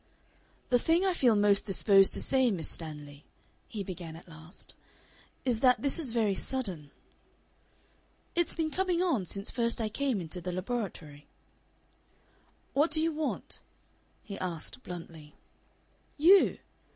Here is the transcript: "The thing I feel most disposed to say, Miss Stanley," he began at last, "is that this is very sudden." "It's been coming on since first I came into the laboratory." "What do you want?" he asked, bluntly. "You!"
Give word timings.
"The 0.69 0.79
thing 0.79 1.05
I 1.05 1.13
feel 1.13 1.35
most 1.35 1.63
disposed 1.63 2.15
to 2.15 2.23
say, 2.23 2.49
Miss 2.49 2.67
Stanley," 2.67 3.23
he 3.67 3.83
began 3.83 4.15
at 4.15 4.27
last, 4.27 4.73
"is 5.45 5.59
that 5.59 5.83
this 5.83 5.99
is 5.99 6.09
very 6.11 6.33
sudden." 6.33 6.89
"It's 8.33 8.55
been 8.55 8.71
coming 8.71 9.03
on 9.03 9.25
since 9.25 9.51
first 9.51 9.79
I 9.79 9.89
came 9.89 10.19
into 10.19 10.41
the 10.41 10.51
laboratory." 10.53 11.27
"What 12.73 12.89
do 12.89 12.99
you 12.99 13.11
want?" 13.11 13.61
he 14.23 14.39
asked, 14.39 14.81
bluntly. 14.81 15.35
"You!" 16.17 16.57